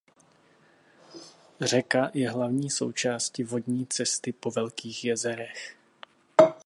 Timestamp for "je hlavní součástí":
2.13-3.43